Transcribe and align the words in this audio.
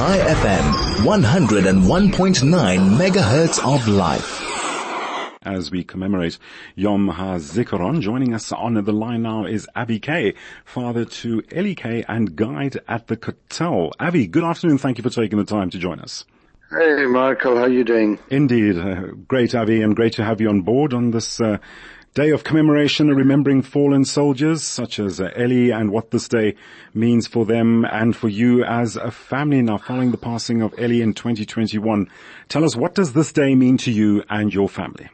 Chai 0.00 0.16
FM, 0.16 0.64
101.9 1.04 2.96
megahertz 2.96 3.58
of 3.62 3.86
life. 3.86 4.40
As 5.42 5.70
we 5.70 5.84
commemorate 5.84 6.38
Yom 6.74 7.10
HaZikaron, 7.10 8.00
joining 8.00 8.32
us 8.32 8.50
on 8.50 8.82
the 8.82 8.92
line 8.92 9.20
now 9.20 9.44
is 9.44 9.68
Avi 9.76 9.98
Kay, 9.98 10.32
father 10.64 11.04
to 11.04 11.42
Ellie 11.52 11.74
Kay 11.74 12.02
and 12.08 12.34
guide 12.34 12.78
at 12.88 13.08
the 13.08 13.16
Kotel. 13.18 13.90
Avi, 14.00 14.26
good 14.26 14.42
afternoon. 14.42 14.78
Thank 14.78 14.96
you 14.96 15.02
for 15.02 15.10
taking 15.10 15.36
the 15.36 15.44
time 15.44 15.68
to 15.68 15.78
join 15.78 16.00
us. 16.00 16.24
Hey, 16.70 17.04
Michael, 17.04 17.56
how 17.56 17.64
are 17.64 17.68
you 17.68 17.84
doing? 17.84 18.18
Indeed. 18.30 18.78
Uh, 18.78 19.08
great, 19.28 19.54
Avi, 19.54 19.82
and 19.82 19.94
great 19.94 20.14
to 20.14 20.24
have 20.24 20.40
you 20.40 20.48
on 20.48 20.62
board 20.62 20.94
on 20.94 21.10
this 21.10 21.42
uh, 21.42 21.58
day 22.14 22.30
of 22.30 22.42
commemoration, 22.42 23.08
remembering 23.08 23.62
fallen 23.62 24.04
soldiers 24.04 24.62
such 24.64 24.98
as 24.98 25.20
uh, 25.20 25.30
Ellie 25.36 25.70
and 25.70 25.92
what 25.92 26.10
this 26.10 26.28
day 26.28 26.56
means 26.92 27.26
for 27.26 27.44
them 27.44 27.84
and 27.84 28.16
for 28.16 28.28
you 28.28 28.64
as 28.64 28.96
a 28.96 29.10
family 29.10 29.62
now 29.62 29.78
following 29.78 30.10
the 30.10 30.18
passing 30.18 30.60
of 30.60 30.74
Ellie 30.76 31.02
in 31.02 31.14
2021. 31.14 32.10
Tell 32.48 32.64
us, 32.64 32.74
what 32.74 32.94
does 32.94 33.12
this 33.12 33.32
day 33.32 33.54
mean 33.54 33.76
to 33.78 33.92
you 33.92 34.24
and 34.28 34.52
your 34.52 34.68
family? 34.68 35.08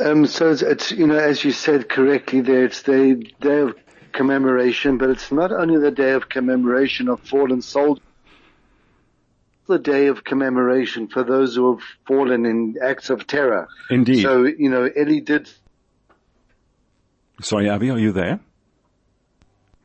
Um, 0.00 0.26
so 0.26 0.50
it's, 0.50 0.62
it's, 0.62 0.92
you 0.92 1.06
know, 1.06 1.18
as 1.18 1.44
you 1.44 1.52
said 1.52 1.88
correctly 1.88 2.40
there, 2.40 2.64
it's 2.64 2.82
the 2.82 3.16
day 3.40 3.60
of 3.60 3.74
commemoration, 4.12 4.96
but 4.96 5.10
it's 5.10 5.30
not 5.30 5.52
only 5.52 5.78
the 5.78 5.90
day 5.90 6.12
of 6.12 6.28
commemoration 6.28 7.08
of 7.08 7.20
fallen 7.20 7.60
soldiers, 7.60 8.02
the 9.68 9.78
day 9.78 10.06
of 10.06 10.24
commemoration 10.24 11.08
for 11.08 11.22
those 11.22 11.54
who 11.54 11.74
have 11.76 11.84
fallen 12.06 12.46
in 12.46 12.76
acts 12.82 13.10
of 13.10 13.26
terror. 13.26 13.68
Indeed. 13.90 14.22
So, 14.22 14.44
you 14.44 14.70
know, 14.70 14.88
Ellie 14.96 15.20
did. 15.20 15.48
Sorry, 17.40 17.68
Abby, 17.70 17.90
are 17.90 17.98
you 17.98 18.10
there? 18.10 18.40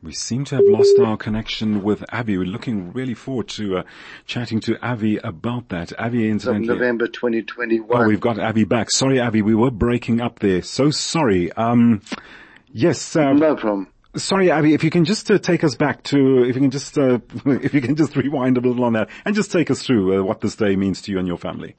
We 0.02 0.12
seem 0.12 0.44
to 0.46 0.56
have 0.56 0.64
lost 0.66 0.98
our 0.98 1.16
connection 1.16 1.82
with 1.82 2.04
Abby. 2.12 2.36
We're 2.36 2.44
looking 2.44 2.92
really 2.92 3.14
forward 3.14 3.48
to 3.50 3.78
uh, 3.78 3.82
chatting 4.26 4.60
to 4.60 4.76
Abby 4.84 5.16
about 5.18 5.70
that. 5.70 5.92
Abby, 5.98 6.28
incidentally. 6.28 6.66
November 6.68 7.06
2021. 7.06 7.88
Oh, 7.90 8.06
we've 8.06 8.20
got 8.20 8.38
Abby 8.38 8.64
back. 8.64 8.90
Sorry, 8.90 9.18
Abby, 9.18 9.40
we 9.40 9.54
were 9.54 9.70
breaking 9.70 10.20
up 10.20 10.40
there. 10.40 10.60
So 10.60 10.90
sorry. 10.90 11.52
Um, 11.52 12.02
yes. 12.70 13.16
Uh, 13.16 13.32
no 13.32 13.56
problem. 13.56 13.88
Sorry, 14.16 14.50
Abby, 14.50 14.74
if 14.74 14.84
you 14.84 14.90
can 14.90 15.04
just 15.04 15.30
uh, 15.30 15.38
take 15.38 15.64
us 15.64 15.74
back 15.74 16.02
to, 16.04 16.44
if 16.44 16.54
you 16.54 16.60
can 16.60 16.70
just, 16.70 16.96
uh, 16.96 17.18
if 17.46 17.74
you 17.74 17.80
can 17.80 17.96
just 17.96 18.14
rewind 18.16 18.56
a 18.56 18.60
little 18.60 18.84
on 18.84 18.92
that 18.92 19.08
and 19.24 19.34
just 19.34 19.50
take 19.50 19.70
us 19.70 19.82
through 19.82 20.20
uh, 20.20 20.22
what 20.22 20.40
this 20.40 20.56
day 20.56 20.76
means 20.76 21.02
to 21.02 21.12
you 21.12 21.18
and 21.18 21.26
your 21.26 21.38
family. 21.38 21.76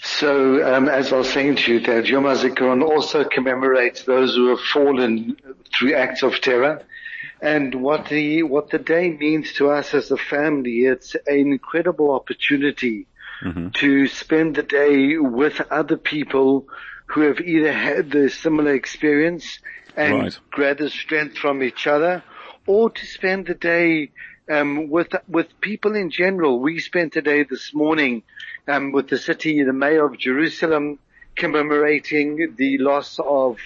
So, 0.00 0.74
um, 0.74 0.88
as 0.88 1.12
I 1.12 1.16
was 1.16 1.30
saying 1.32 1.56
to 1.56 1.74
you, 1.74 1.80
that 1.80 2.06
Yom 2.06 2.24
HaZikaron 2.24 2.82
also 2.82 3.24
commemorates 3.24 4.04
those 4.04 4.34
who 4.34 4.48
have 4.48 4.60
fallen 4.60 5.36
through 5.76 5.94
acts 5.94 6.22
of 6.22 6.40
terror. 6.40 6.82
And 7.40 7.74
what 7.82 8.08
the, 8.08 8.42
what 8.42 8.70
the 8.70 8.78
day 8.78 9.10
means 9.10 9.52
to 9.54 9.70
us 9.70 9.94
as 9.94 10.10
a 10.10 10.16
family, 10.16 10.80
it's 10.80 11.14
an 11.14 11.52
incredible 11.52 12.12
opportunity 12.12 13.06
mm-hmm. 13.42 13.68
to 13.70 14.06
spend 14.08 14.56
the 14.56 14.62
day 14.62 15.16
with 15.18 15.60
other 15.70 15.96
people 15.96 16.66
who 17.06 17.22
have 17.22 17.40
either 17.40 17.72
had 17.72 18.10
the 18.10 18.28
similar 18.28 18.74
experience 18.74 19.60
and 19.98 20.14
right. 20.14 20.38
gather 20.56 20.88
strength 20.88 21.36
from 21.36 21.62
each 21.62 21.86
other 21.86 22.22
or 22.66 22.88
to 22.88 23.04
spend 23.04 23.46
the 23.46 23.54
day 23.54 24.10
um, 24.48 24.88
with 24.88 25.12
with 25.26 25.48
people 25.60 25.96
in 25.96 26.10
general. 26.10 26.60
We 26.60 26.78
spent 26.78 27.16
a 27.16 27.22
day 27.22 27.42
this 27.42 27.74
morning 27.74 28.22
um, 28.68 28.92
with 28.92 29.08
the 29.08 29.18
city, 29.18 29.62
the 29.64 29.72
mayor 29.72 30.04
of 30.04 30.16
Jerusalem, 30.16 30.98
commemorating 31.34 32.54
the 32.56 32.78
loss 32.78 33.18
of 33.18 33.58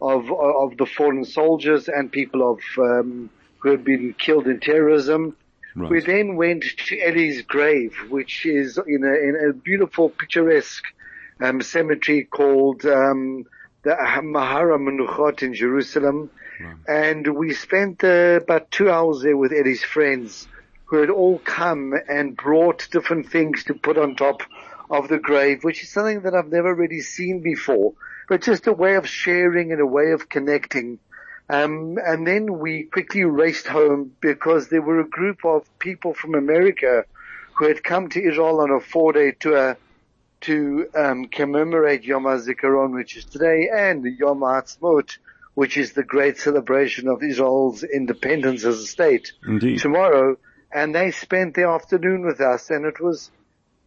of 0.00 0.32
of 0.32 0.76
the 0.78 0.86
fallen 0.86 1.24
soldiers 1.24 1.88
and 1.88 2.10
people 2.10 2.40
of 2.52 2.60
um, 2.78 3.30
who 3.58 3.70
had 3.70 3.84
been 3.84 4.14
killed 4.18 4.46
in 4.46 4.60
terrorism. 4.60 5.36
Right. 5.76 5.90
We 5.90 6.00
then 6.00 6.36
went 6.36 6.64
to 6.86 7.00
Ellie's 7.00 7.42
grave, 7.42 7.94
which 8.08 8.46
is 8.46 8.78
in 8.78 9.02
a, 9.02 9.14
in 9.28 9.50
a 9.50 9.52
beautiful, 9.52 10.08
picturesque 10.08 10.84
um, 11.40 11.60
cemetery 11.62 12.24
called 12.24 12.86
um, 12.86 13.44
the 13.84 13.96
Mahar 14.22 14.68
HaMenuchot 14.68 15.42
in 15.42 15.54
Jerusalem. 15.54 16.30
And 16.88 17.36
we 17.36 17.52
spent 17.52 18.02
uh, 18.02 18.40
about 18.42 18.70
two 18.70 18.90
hours 18.90 19.22
there 19.22 19.36
with 19.36 19.52
Eddie's 19.52 19.84
friends 19.84 20.48
who 20.86 20.98
had 20.98 21.10
all 21.10 21.38
come 21.38 21.94
and 22.08 22.36
brought 22.36 22.88
different 22.90 23.30
things 23.30 23.64
to 23.64 23.74
put 23.74 23.98
on 23.98 24.16
top 24.16 24.42
of 24.90 25.08
the 25.08 25.18
grave, 25.18 25.64
which 25.64 25.82
is 25.82 25.90
something 25.90 26.22
that 26.22 26.34
I've 26.34 26.50
never 26.50 26.74
really 26.74 27.00
seen 27.00 27.40
before, 27.40 27.94
but 28.28 28.42
just 28.42 28.66
a 28.66 28.72
way 28.72 28.94
of 28.94 29.08
sharing 29.08 29.72
and 29.72 29.80
a 29.80 29.86
way 29.86 30.12
of 30.12 30.28
connecting. 30.28 30.98
Um, 31.48 31.98
and 32.02 32.26
then 32.26 32.58
we 32.58 32.84
quickly 32.84 33.24
raced 33.24 33.66
home 33.66 34.12
because 34.20 34.68
there 34.68 34.82
were 34.82 35.00
a 35.00 35.08
group 35.08 35.44
of 35.44 35.66
people 35.78 36.14
from 36.14 36.34
America 36.34 37.04
who 37.54 37.68
had 37.68 37.84
come 37.84 38.08
to 38.10 38.22
Israel 38.22 38.60
on 38.60 38.70
a 38.70 38.80
four-day 38.80 39.32
tour 39.38 39.76
to 40.44 40.86
um, 40.94 41.26
commemorate 41.26 42.04
Yom 42.04 42.24
HaZikaron, 42.24 42.94
which 42.94 43.16
is 43.16 43.24
today, 43.24 43.68
and 43.72 44.04
Yom 44.04 44.40
HaAtzmaut, 44.40 45.16
which 45.54 45.76
is 45.76 45.92
the 45.92 46.02
great 46.02 46.38
celebration 46.38 47.08
of 47.08 47.22
Israel's 47.22 47.82
independence 47.82 48.64
as 48.64 48.78
a 48.78 48.86
state 48.86 49.32
Indeed. 49.46 49.80
tomorrow. 49.80 50.36
And 50.72 50.94
they 50.94 51.12
spent 51.12 51.54
the 51.54 51.68
afternoon 51.68 52.26
with 52.26 52.40
us, 52.40 52.70
and 52.70 52.84
it 52.84 53.00
was 53.00 53.30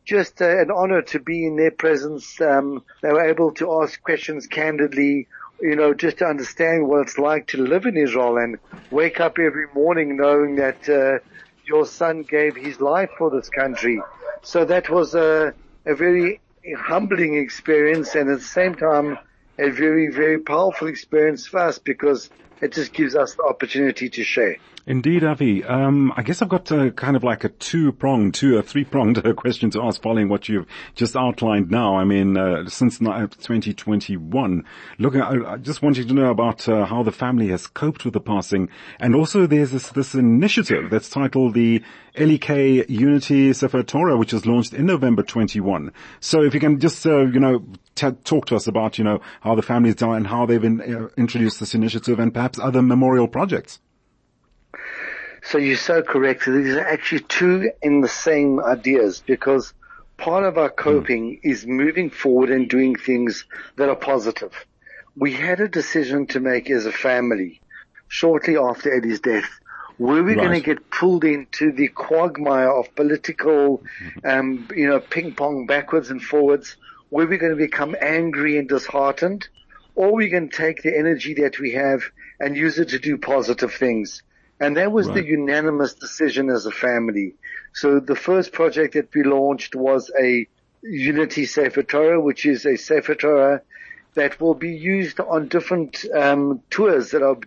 just 0.05 0.41
uh, 0.41 0.61
an 0.61 0.71
honor 0.71 1.01
to 1.01 1.19
be 1.19 1.45
in 1.45 1.57
their 1.57 1.71
presence. 1.71 2.39
Um, 2.39 2.83
they 3.01 3.09
were 3.09 3.29
able 3.29 3.51
to 3.55 3.81
ask 3.81 4.01
questions 4.01 4.47
candidly, 4.47 5.27
you 5.61 5.75
know, 5.75 5.93
just 5.93 6.19
to 6.19 6.25
understand 6.25 6.87
what 6.87 7.01
it's 7.01 7.17
like 7.17 7.47
to 7.47 7.57
live 7.57 7.85
in 7.85 7.97
Israel 7.97 8.37
and 8.37 8.57
wake 8.89 9.19
up 9.19 9.37
every 9.37 9.67
morning 9.73 10.15
knowing 10.15 10.55
that 10.55 10.87
uh, 10.87 11.19
your 11.65 11.85
son 11.85 12.23
gave 12.23 12.55
his 12.55 12.79
life 12.79 13.09
for 13.17 13.29
this 13.29 13.49
country. 13.49 14.01
So 14.43 14.63
that 14.63 14.89
was 14.89 15.13
a, 15.13 15.53
a 15.85 15.93
very 15.93 16.39
humbling 16.75 17.35
experience 17.35 18.15
and 18.15 18.29
at 18.29 18.39
the 18.39 18.43
same 18.43 18.75
time 18.75 19.17
a 19.59 19.69
very, 19.69 20.09
very 20.09 20.39
powerful 20.39 20.87
experience 20.87 21.47
for 21.47 21.59
us 21.59 21.79
because 21.79 22.29
it 22.61 22.73
just 22.73 22.93
gives 22.93 23.15
us 23.15 23.35
the 23.35 23.43
opportunity 23.43 24.09
to 24.09 24.23
share. 24.23 24.57
Indeed, 24.87 25.25
Avi. 25.25 25.65
Um, 25.65 26.13
I 26.15 26.21
guess 26.21 26.41
I've 26.41 26.47
got 26.47 26.71
a, 26.71 26.91
kind 26.91 27.17
of 27.17 27.23
like 27.23 27.43
a 27.43 27.49
two-pronged, 27.49 28.33
two 28.33 28.57
or 28.57 28.61
three-pronged 28.61 29.21
question 29.35 29.69
to 29.71 29.81
ask 29.81 30.01
following 30.01 30.29
what 30.29 30.47
you've 30.47 30.65
just 30.95 31.17
outlined 31.17 31.69
now. 31.69 31.97
I 31.97 32.05
mean, 32.05 32.37
uh, 32.37 32.69
since 32.69 32.97
2021, 32.99 34.63
look, 34.97 35.15
I, 35.17 35.53
I, 35.53 35.57
just 35.57 35.81
wanted 35.81 36.07
to 36.07 36.13
know 36.13 36.31
about 36.31 36.69
uh, 36.69 36.85
how 36.85 37.03
the 37.03 37.11
family 37.11 37.49
has 37.49 37.67
coped 37.67 38.05
with 38.05 38.13
the 38.13 38.21
passing, 38.21 38.69
and 38.97 39.13
also 39.13 39.45
there's 39.45 39.71
this, 39.71 39.89
this 39.89 40.15
initiative 40.15 40.89
that's 40.89 41.09
titled 41.09 41.53
the 41.53 41.83
LEK 42.17 42.89
Unity 42.89 43.51
Sefer 43.51 43.83
Torah, 43.83 44.15
which 44.15 44.31
was 44.31 44.45
launched 44.45 44.73
in 44.73 44.85
November 44.85 45.21
21. 45.21 45.91
So 46.21 46.41
if 46.43 46.53
you 46.53 46.61
can 46.61 46.79
just, 46.79 47.05
uh, 47.05 47.25
you 47.25 47.39
know, 47.41 47.63
t- 47.93 48.11
talk 48.23 48.45
to 48.47 48.55
us 48.55 48.67
about, 48.67 48.97
you 48.97 49.03
know, 49.03 49.19
how 49.41 49.55
the 49.55 49.61
family's 49.61 49.95
done 49.95 50.15
and 50.15 50.27
how 50.27 50.45
they've 50.45 50.63
in, 50.63 50.81
uh, 50.81 51.09
introduced 51.17 51.59
this 51.59 51.75
initiative 51.75 52.19
and 52.19 52.33
perhaps 52.33 52.46
other 52.59 52.81
memorial 52.81 53.27
projects. 53.27 53.79
So 55.43 55.57
you're 55.57 55.77
so 55.77 56.01
correct. 56.01 56.45
These 56.45 56.75
are 56.75 56.87
actually 56.87 57.21
two 57.21 57.71
in 57.81 58.01
the 58.01 58.09
same 58.09 58.59
ideas 58.59 59.23
because 59.25 59.73
part 60.17 60.43
of 60.43 60.57
our 60.57 60.69
coping 60.69 61.35
mm. 61.35 61.39
is 61.43 61.65
moving 61.65 62.09
forward 62.09 62.49
and 62.49 62.69
doing 62.69 62.95
things 62.95 63.45
that 63.77 63.87
are 63.87 63.95
positive. 63.95 64.53
We 65.15 65.31
had 65.33 65.59
a 65.59 65.67
decision 65.67 66.27
to 66.27 66.39
make 66.39 66.69
as 66.69 66.85
a 66.85 66.91
family 66.91 67.61
shortly 68.07 68.57
after 68.57 68.93
Eddie's 68.93 69.19
death. 69.19 69.49
Were 69.99 70.21
we 70.21 70.35
right. 70.35 70.43
going 70.43 70.61
to 70.61 70.65
get 70.65 70.89
pulled 70.91 71.23
into 71.23 71.71
the 71.71 71.87
quagmire 71.87 72.69
of 72.69 72.93
political, 72.95 73.79
mm-hmm. 73.79 74.27
um, 74.27 74.67
you 74.75 74.87
know, 74.87 74.99
ping 74.99 75.33
pong 75.33 75.65
backwards 75.65 76.11
and 76.11 76.21
forwards? 76.21 76.75
Were 77.09 77.25
we 77.25 77.37
going 77.37 77.53
to 77.53 77.57
become 77.57 77.95
angry 77.99 78.57
and 78.57 78.67
disheartened? 78.67 79.47
Or 79.95 80.13
we 80.13 80.29
can 80.29 80.49
take 80.49 80.83
the 80.83 80.95
energy 80.95 81.35
that 81.35 81.57
we 81.59 81.71
have 81.71 82.03
and 82.39 82.55
use 82.55 82.79
it 82.79 82.89
to 82.89 82.99
do 82.99 83.17
positive 83.17 83.73
things? 83.73 84.23
And 84.59 84.77
that 84.77 84.91
was 84.91 85.07
right. 85.07 85.15
the 85.15 85.25
unanimous 85.25 85.93
decision 85.93 86.49
as 86.49 86.65
a 86.65 86.71
family. 86.71 87.35
So 87.73 87.99
the 87.99 88.15
first 88.15 88.51
project 88.51 88.95
that 88.95 89.13
we 89.13 89.23
launched 89.23 89.75
was 89.75 90.11
a 90.19 90.47
Unity 90.81 91.45
Sefer 91.45 91.83
Torah, 91.83 92.19
which 92.19 92.45
is 92.45 92.65
a 92.65 92.75
Sefer 92.75 93.15
Torah 93.15 93.61
that 94.15 94.39
will 94.41 94.55
be 94.55 94.75
used 94.75 95.19
on 95.19 95.47
different 95.47 96.05
um, 96.13 96.61
tours 96.69 97.11
that 97.11 97.21
are 97.21 97.37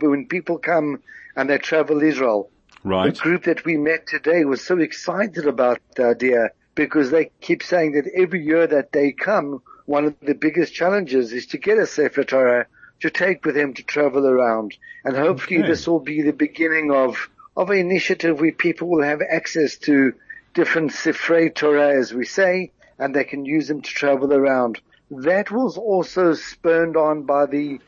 when 0.00 0.26
people 0.26 0.58
come 0.58 1.00
and 1.36 1.48
they 1.48 1.58
travel 1.58 2.02
Israel. 2.02 2.50
Right. 2.82 3.14
The 3.14 3.20
group 3.20 3.44
that 3.44 3.64
we 3.64 3.76
met 3.76 4.06
today 4.06 4.44
was 4.44 4.64
so 4.64 4.78
excited 4.78 5.46
about 5.46 5.80
the 5.94 6.06
idea 6.06 6.50
because 6.74 7.10
they 7.10 7.30
keep 7.40 7.62
saying 7.62 7.92
that 7.92 8.10
every 8.14 8.44
year 8.44 8.66
that 8.66 8.92
they 8.92 9.12
come, 9.12 9.62
one 9.86 10.04
of 10.04 10.14
the 10.20 10.34
biggest 10.34 10.74
challenges 10.74 11.32
is 11.32 11.46
to 11.48 11.58
get 11.58 11.78
a 11.78 11.86
Sefer 11.86 12.24
Torah 12.24 12.66
to 13.00 13.10
take 13.10 13.44
with 13.44 13.56
him 13.56 13.74
to 13.74 13.82
travel 13.82 14.26
around. 14.26 14.76
And 15.04 15.16
hopefully 15.16 15.60
okay. 15.60 15.68
this 15.68 15.86
will 15.86 16.00
be 16.00 16.22
the 16.22 16.32
beginning 16.32 16.90
of, 16.90 17.30
of 17.56 17.70
an 17.70 17.78
initiative 17.78 18.40
where 18.40 18.52
people 18.52 18.88
will 18.88 19.02
have 19.02 19.20
access 19.22 19.76
to 19.78 20.14
different 20.54 20.90
Sifrei 20.90 21.54
Torah, 21.54 21.96
as 21.98 22.12
we 22.12 22.24
say, 22.24 22.72
and 22.98 23.14
they 23.14 23.24
can 23.24 23.44
use 23.44 23.68
them 23.68 23.82
to 23.82 23.90
travel 23.90 24.32
around. 24.32 24.80
That 25.10 25.50
was 25.50 25.78
also 25.78 26.34
spurned 26.34 26.96
on 26.96 27.22
by 27.22 27.46
the 27.46 27.78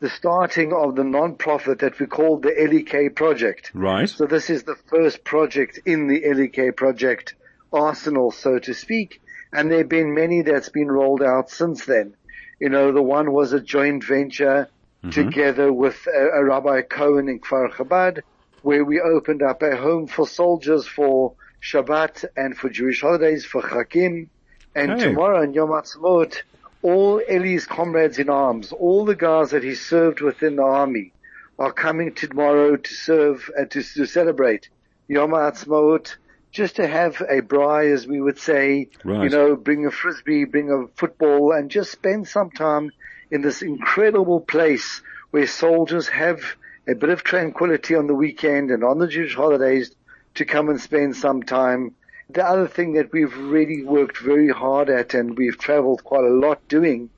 the 0.00 0.08
starting 0.08 0.72
of 0.72 0.96
the 0.96 1.04
non-profit 1.04 1.80
that 1.80 1.98
we 2.00 2.06
call 2.06 2.38
the 2.38 2.54
LEK 2.58 3.14
project. 3.14 3.70
Right. 3.74 4.08
So 4.08 4.26
this 4.26 4.48
is 4.48 4.62
the 4.62 4.76
first 4.88 5.24
project 5.24 5.78
in 5.84 6.08
the 6.08 6.22
LEK 6.24 6.74
project 6.74 7.34
arsenal, 7.70 8.30
so 8.30 8.58
to 8.58 8.72
speak. 8.72 9.20
And 9.52 9.70
there 9.70 9.78
have 9.78 9.88
been 9.88 10.14
many 10.14 10.42
that's 10.42 10.70
been 10.70 10.90
rolled 10.90 11.22
out 11.22 11.50
since 11.50 11.84
then. 11.84 12.14
You 12.60 12.68
know, 12.68 12.92
the 12.92 13.02
one 13.02 13.32
was 13.32 13.52
a 13.54 13.60
joint 13.60 14.04
venture 14.04 14.70
together 15.10 15.72
with 15.72 16.06
a, 16.06 16.28
a 16.40 16.44
Rabbi 16.44 16.82
Cohen 16.82 17.28
in 17.28 17.40
Kfar 17.40 17.72
Chabad, 17.72 18.20
where 18.62 18.84
we 18.84 19.00
opened 19.00 19.42
up 19.42 19.62
a 19.62 19.76
home 19.76 20.06
for 20.06 20.26
soldiers 20.26 20.86
for 20.86 21.34
Shabbat 21.64 22.24
and 22.36 22.56
for 22.56 22.68
Jewish 22.68 23.00
holidays 23.00 23.44
for 23.46 23.62
Chagim. 23.62 24.28
And 24.74 24.92
Okay. 24.92 25.02
tomorrow 25.04 25.42
on 25.42 25.54
Yom 25.54 25.70
Ha'atzmaut, 25.70 26.36
all 26.82 27.20
Eli's 27.28 27.66
comrades 27.66 28.18
in 28.18 28.28
arms, 28.28 28.72
all 28.72 29.04
the 29.06 29.16
guys 29.16 29.50
that 29.50 29.64
he 29.64 29.74
served 29.74 30.20
within 30.20 30.56
the 30.56 30.62
army, 30.62 31.14
are 31.58 31.72
coming 31.72 32.14
tomorrow 32.14 32.76
to 32.76 32.94
serve 32.94 33.50
uh, 33.58 33.64
to, 33.66 33.82
to 33.82 34.06
celebrate 34.06 34.68
Yom 35.08 35.30
Ha'atzmaut, 35.30 36.16
just 36.52 36.76
to 36.76 36.86
have 36.86 37.20
a 37.20 37.40
braai, 37.40 37.92
as 37.92 38.06
we 38.06 38.20
would 38.20 38.38
say, 38.38 38.88
Right. 39.04 39.24
you 39.24 39.30
know, 39.30 39.56
bring 39.56 39.86
a 39.86 39.90
frisbee, 39.90 40.44
bring 40.44 40.70
a 40.70 40.86
football, 40.96 41.52
and 41.52 41.70
just 41.70 41.92
spend 41.92 42.26
some 42.28 42.50
time 42.50 42.90
in 43.30 43.42
this 43.42 43.62
incredible 43.62 44.40
place 44.40 45.02
where 45.30 45.46
soldiers 45.46 46.08
have 46.08 46.40
a 46.88 46.94
bit 46.94 47.10
of 47.10 47.22
tranquility 47.22 47.94
on 47.94 48.06
the 48.06 48.14
weekend 48.14 48.70
and 48.70 48.82
on 48.82 48.98
the 48.98 49.06
Jewish 49.06 49.34
holidays 49.34 49.94
to 50.34 50.44
come 50.44 50.68
and 50.68 50.80
spend 50.80 51.16
some 51.16 51.42
time. 51.42 51.94
The 52.28 52.44
other 52.44 52.66
thing 52.68 52.94
that 52.94 53.12
we've 53.12 53.36
really 53.36 53.84
worked 53.84 54.18
very 54.18 54.48
hard 54.48 54.88
at 54.88 55.14
and 55.14 55.36
we've 55.36 55.58
traveled 55.58 56.02
quite 56.02 56.24
a 56.24 56.28
lot 56.34 56.66
doing 56.68 57.10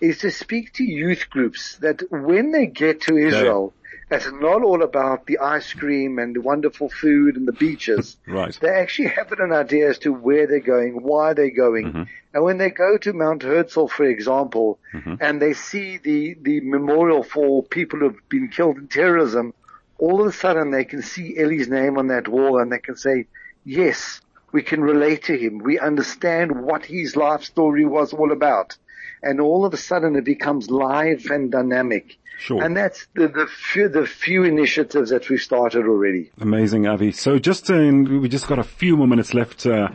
is 0.00 0.18
to 0.18 0.30
speak 0.30 0.72
to 0.74 0.84
youth 0.84 1.28
groups 1.30 1.76
that 1.78 2.02
when 2.10 2.52
they 2.52 2.66
get 2.66 3.02
to 3.02 3.16
Israel, 3.16 3.72
it's 4.10 4.30
not 4.32 4.62
all 4.62 4.82
about 4.82 5.26
the 5.26 5.38
ice 5.38 5.72
cream 5.72 6.18
and 6.18 6.34
the 6.34 6.40
wonderful 6.40 6.88
food 6.88 7.36
and 7.36 7.46
the 7.46 7.52
beaches. 7.52 8.16
Right. 8.26 8.56
They 8.60 8.68
actually 8.68 9.08
have 9.08 9.32
an 9.32 9.52
idea 9.52 9.90
as 9.90 9.98
to 10.00 10.12
where 10.12 10.46
they're 10.46 10.60
going, 10.60 11.02
why 11.02 11.32
they're 11.32 11.50
going. 11.50 11.86
Mm-hmm. 11.86 12.02
And 12.34 12.44
when 12.44 12.58
they 12.58 12.70
go 12.70 12.98
to 12.98 13.12
Mount 13.12 13.42
Herzl, 13.42 13.86
for 13.86 14.04
example, 14.04 14.78
mm-hmm. 14.92 15.14
and 15.20 15.40
they 15.40 15.54
see 15.54 15.96
the, 15.96 16.36
the 16.40 16.60
memorial 16.60 17.22
for 17.22 17.62
people 17.62 18.00
who've 18.00 18.28
been 18.28 18.48
killed 18.48 18.76
in 18.76 18.88
terrorism, 18.88 19.54
all 19.98 20.20
of 20.20 20.26
a 20.26 20.32
sudden 20.32 20.70
they 20.70 20.84
can 20.84 21.02
see 21.02 21.38
Ellie's 21.38 21.68
name 21.68 21.98
on 21.98 22.08
that 22.08 22.28
wall 22.28 22.60
and 22.60 22.70
they 22.70 22.78
can 22.78 22.96
say, 22.96 23.26
yes, 23.64 24.20
we 24.52 24.62
can 24.62 24.80
relate 24.80 25.24
to 25.24 25.36
him. 25.36 25.58
We 25.58 25.78
understand 25.78 26.62
what 26.62 26.84
his 26.84 27.16
life 27.16 27.44
story 27.44 27.84
was 27.84 28.12
all 28.12 28.32
about. 28.32 28.76
And 29.22 29.40
all 29.40 29.64
of 29.64 29.74
a 29.74 29.76
sudden 29.76 30.16
it 30.16 30.24
becomes 30.24 30.70
live 30.70 31.26
and 31.26 31.50
dynamic. 31.50 32.18
Sure. 32.38 32.62
And 32.62 32.76
that's 32.76 33.06
the, 33.14 33.26
the 33.26 33.46
few, 33.46 33.88
the 33.88 34.06
few 34.06 34.44
initiatives 34.44 35.10
that 35.10 35.28
we've 35.28 35.40
started 35.40 35.86
already. 35.86 36.30
Amazing, 36.40 36.86
Avi. 36.86 37.10
So 37.10 37.38
just, 37.38 37.68
in, 37.68 38.20
we 38.20 38.28
just 38.28 38.46
got 38.46 38.60
a 38.60 38.64
few 38.64 38.96
more 38.96 39.08
minutes 39.08 39.34
left, 39.34 39.66
uh, 39.66 39.88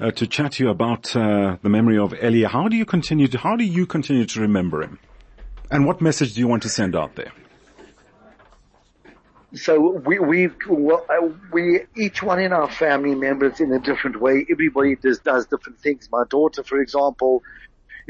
uh, 0.00 0.10
to 0.12 0.26
chat 0.26 0.52
to 0.52 0.64
you 0.64 0.70
about, 0.70 1.14
uh, 1.14 1.58
the 1.62 1.68
memory 1.68 1.98
of 1.98 2.14
Elia. 2.14 2.48
How 2.48 2.68
do 2.68 2.76
you 2.76 2.86
continue 2.86 3.28
to, 3.28 3.38
how 3.38 3.54
do 3.56 3.64
you 3.64 3.84
continue 3.84 4.24
to 4.24 4.40
remember 4.40 4.82
him? 4.82 4.98
And 5.70 5.84
what 5.86 6.00
message 6.00 6.34
do 6.34 6.40
you 6.40 6.48
want 6.48 6.62
to 6.62 6.70
send 6.70 6.96
out 6.96 7.16
there? 7.16 7.32
So 9.52 9.98
we 10.06 10.20
we 10.20 10.48
well, 10.68 11.04
uh, 11.08 11.28
we 11.52 11.80
each 11.96 12.22
one 12.22 12.40
in 12.40 12.52
our 12.52 12.70
family 12.70 13.16
members 13.16 13.58
in 13.58 13.72
a 13.72 13.80
different 13.80 14.20
way. 14.20 14.46
Everybody 14.48 14.94
does 14.94 15.18
does 15.18 15.46
different 15.46 15.80
things. 15.80 16.08
My 16.12 16.22
daughter, 16.30 16.62
for 16.62 16.80
example, 16.80 17.42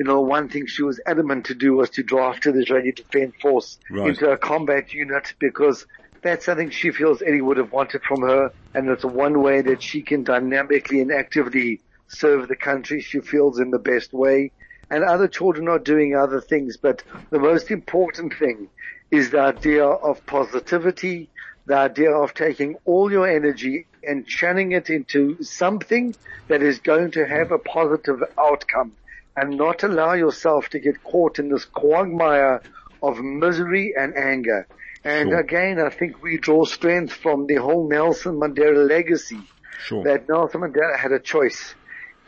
you 0.00 0.06
know, 0.06 0.22
one 0.22 0.48
thing 0.48 0.66
she 0.66 0.82
was 0.82 0.98
adamant 1.06 1.44
to 1.44 1.54
do 1.54 1.74
was 1.74 1.90
to 1.90 2.02
draft 2.02 2.44
to 2.44 2.52
the 2.52 2.60
Israeli 2.60 2.92
Defense 2.92 3.34
Force 3.42 3.76
Right. 3.90 4.08
into 4.08 4.30
a 4.30 4.38
combat 4.38 4.94
unit 4.94 5.34
because 5.38 5.86
that's 6.22 6.46
something 6.46 6.70
she 6.70 6.90
feels 6.90 7.20
Eddie 7.20 7.42
would 7.42 7.58
have 7.58 7.70
wanted 7.70 8.00
from 8.08 8.22
her, 8.22 8.48
and 8.72 8.88
it's 8.88 9.04
one 9.04 9.42
way 9.42 9.60
that 9.60 9.82
she 9.82 10.02
can 10.02 10.24
dynamically 10.24 11.02
and 11.02 11.12
actively 11.12 11.82
serve 12.08 12.48
the 12.48 12.56
country. 12.56 13.02
She 13.02 13.20
feels 13.20 13.60
in 13.60 13.70
the 13.70 13.78
best 13.78 14.14
way, 14.14 14.52
and 14.88 15.04
other 15.04 15.28
children 15.28 15.68
are 15.68 15.78
doing 15.78 16.16
other 16.16 16.40
things. 16.40 16.78
But 16.78 17.02
the 17.30 17.38
most 17.38 17.70
important 17.70 18.32
thing 18.38 18.70
is 19.10 19.28
the 19.28 19.40
idea 19.40 19.84
of 19.84 20.24
positivity, 20.24 21.28
the 21.66 21.76
idea 21.76 22.12
of 22.12 22.32
taking 22.32 22.76
all 22.86 23.12
your 23.12 23.28
energy 23.28 23.86
and 24.02 24.26
channeling 24.26 24.72
it 24.72 24.88
into 24.88 25.36
something 25.42 26.14
that 26.48 26.62
is 26.62 26.78
going 26.78 27.10
to 27.10 27.26
have 27.26 27.52
a 27.52 27.58
positive 27.58 28.20
outcome 28.38 28.96
and 29.36 29.56
not 29.56 29.82
allow 29.82 30.12
yourself 30.14 30.68
to 30.70 30.78
get 30.78 31.02
caught 31.04 31.38
in 31.38 31.48
this 31.48 31.64
quagmire 31.64 32.62
of 33.02 33.18
misery 33.20 33.94
and 33.96 34.16
anger. 34.16 34.66
And 35.04 35.30
Sure. 35.30 35.38
again, 35.40 35.80
I 35.80 35.88
think 35.88 36.22
we 36.22 36.36
draw 36.36 36.64
strength 36.64 37.12
from 37.14 37.46
the 37.46 37.54
whole 37.56 37.88
Nelson 37.88 38.34
Mandela 38.38 38.86
legacy 38.86 39.40
Sure. 39.84 40.04
that 40.04 40.28
Nelson 40.28 40.60
Mandela 40.60 40.96
had 40.98 41.12
a 41.12 41.18
choice. 41.18 41.74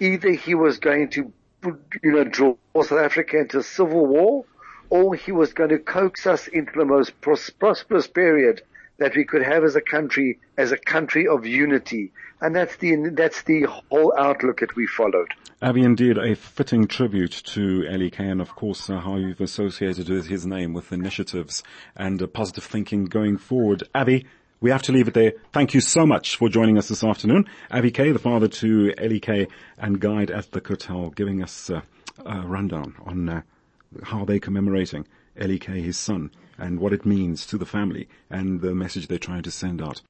Either 0.01 0.31
he 0.31 0.55
was 0.55 0.79
going 0.79 1.09
to, 1.11 1.33
you 2.03 2.13
know, 2.13 2.25
draw 2.25 2.55
South 2.77 2.93
Africa 2.93 3.39
into 3.39 3.63
civil 3.63 4.07
war, 4.07 4.45
or 4.89 5.15
he 5.15 5.33
was 5.33 5.53
going 5.53 5.71
to 5.71 5.79
coax 5.79 6.27
us 6.27 6.49
into 6.49 6.73
the 6.75 6.85
most 6.85 7.13
prosperous 7.21 8.07
period 8.07 8.63
that 8.99 9.17
we 9.17 9.25
could 9.25 9.43
have 9.43 9.65
as 9.65 9.77
a 9.77 9.81
country, 9.81 10.39
as 10.57 10.73
a 10.73 10.77
country 10.77 11.27
of 11.27 11.47
unity. 11.47 12.13
And 12.41 12.55
that's 12.57 12.77
the, 12.77 13.11
that's 13.13 13.43
the 13.43 13.63
whole 13.63 14.15
outlook 14.19 14.61
that 14.61 14.77
we 14.77 14.87
followed. 14.87 15.29
Avi, 15.63 15.83
indeed, 15.83 16.19
a 16.19 16.35
fitting 16.35 16.89
tribute 16.89 17.31
to 17.31 17.85
Eli 17.85 18.09
Kay 18.09 18.27
and 18.27 18.41
of 18.41 18.57
course 18.57 18.91
uh, 18.91 18.99
how 18.99 19.15
you've 19.15 19.41
associated 19.41 20.09
with 20.09 20.27
his 20.27 20.45
name 20.45 20.73
with 20.73 20.91
initiatives 20.93 21.63
and 21.95 22.21
uh, 22.21 22.27
positive 22.27 22.65
thinking 22.65 23.05
going 23.05 23.39
forward. 23.39 23.85
Avi, 23.95 24.27
we 24.61 24.71
have 24.71 24.83
to 24.83 24.91
leave 24.91 25.07
it 25.07 25.15
there. 25.15 25.35
Thank 25.53 25.73
you 25.73 25.81
so 25.81 26.05
much 26.05 26.35
for 26.35 26.49
joining 26.49 26.79
us 26.79 26.89
this 26.89 27.05
afternoon. 27.05 27.47
Avi 27.71 27.93
Kay, 27.93 28.11
the 28.11 28.19
father 28.19 28.49
to 28.49 28.93
Eli 29.01 29.21
Kay 29.21 29.47
and 29.79 30.01
guide 30.01 30.33
at 30.33 30.51
the 30.51 30.61
Kotel, 30.61 31.15
giving 31.15 31.45
us 31.45 31.71
uh, 31.71 31.83
a 32.27 32.41
rundown 32.41 32.97
on 33.07 33.29
uh, 33.29 33.43
how 34.03 34.25
they're 34.25 34.41
commemorating 34.41 35.07
Eli 35.41 35.59
Kay, 35.59 35.81
his 35.81 35.97
son, 35.97 36.33
and 36.59 36.81
what 36.81 36.93
it 36.93 37.07
means 37.07 37.47
to 37.47 37.57
the 37.57 37.67
family 37.67 38.09
and 38.31 38.63
the 38.63 38.75
message 38.75 39.07
they're 39.07 39.17
trying 39.17 39.45
to 39.45 39.53
send 39.53 39.81
out. 39.81 40.01